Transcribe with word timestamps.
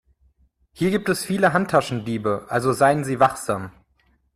Hier 0.71 0.89
gibt 0.89 1.09
es 1.09 1.23
viele 1.25 1.53
Handtaschendiebe, 1.53 2.47
also 2.49 2.73
seien 2.73 3.03
Sie 3.03 3.19
wachsam. 3.19 3.71